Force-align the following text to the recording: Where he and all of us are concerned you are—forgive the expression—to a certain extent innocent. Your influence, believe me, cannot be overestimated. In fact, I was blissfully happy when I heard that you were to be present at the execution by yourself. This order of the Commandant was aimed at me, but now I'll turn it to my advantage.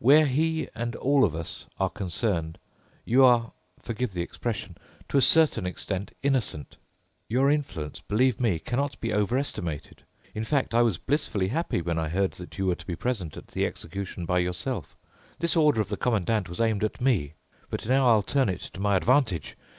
Where 0.00 0.26
he 0.26 0.68
and 0.74 0.94
all 0.96 1.24
of 1.24 1.34
us 1.34 1.66
are 1.80 1.88
concerned 1.88 2.58
you 3.06 3.24
are—forgive 3.24 4.12
the 4.12 4.20
expression—to 4.20 5.16
a 5.16 5.20
certain 5.22 5.64
extent 5.64 6.12
innocent. 6.22 6.76
Your 7.26 7.50
influence, 7.50 8.02
believe 8.02 8.38
me, 8.38 8.58
cannot 8.58 9.00
be 9.00 9.14
overestimated. 9.14 10.02
In 10.34 10.44
fact, 10.44 10.74
I 10.74 10.82
was 10.82 10.98
blissfully 10.98 11.48
happy 11.48 11.80
when 11.80 11.98
I 11.98 12.10
heard 12.10 12.32
that 12.32 12.58
you 12.58 12.66
were 12.66 12.74
to 12.74 12.86
be 12.86 12.96
present 12.96 13.38
at 13.38 13.46
the 13.48 13.64
execution 13.64 14.26
by 14.26 14.40
yourself. 14.40 14.94
This 15.38 15.56
order 15.56 15.80
of 15.80 15.88
the 15.88 15.96
Commandant 15.96 16.50
was 16.50 16.60
aimed 16.60 16.84
at 16.84 17.00
me, 17.00 17.32
but 17.70 17.88
now 17.88 18.10
I'll 18.10 18.20
turn 18.20 18.50
it 18.50 18.60
to 18.74 18.80
my 18.82 18.94
advantage. 18.94 19.56